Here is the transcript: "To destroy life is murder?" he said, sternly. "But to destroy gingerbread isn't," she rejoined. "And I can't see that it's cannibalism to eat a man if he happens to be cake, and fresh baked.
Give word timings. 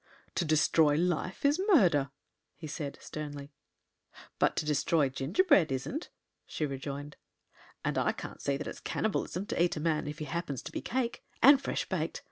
"To 0.33 0.45
destroy 0.45 0.95
life 0.95 1.45
is 1.45 1.61
murder?" 1.67 2.09
he 2.55 2.65
said, 2.65 2.97
sternly. 2.99 3.53
"But 4.39 4.55
to 4.55 4.65
destroy 4.65 5.09
gingerbread 5.09 5.71
isn't," 5.71 6.09
she 6.47 6.65
rejoined. 6.65 7.17
"And 7.85 7.99
I 7.99 8.11
can't 8.11 8.41
see 8.41 8.57
that 8.57 8.65
it's 8.65 8.79
cannibalism 8.79 9.45
to 9.45 9.63
eat 9.63 9.77
a 9.77 9.79
man 9.79 10.07
if 10.07 10.17
he 10.17 10.25
happens 10.25 10.63
to 10.63 10.71
be 10.71 10.81
cake, 10.81 11.23
and 11.43 11.61
fresh 11.61 11.87
baked. 11.87 12.19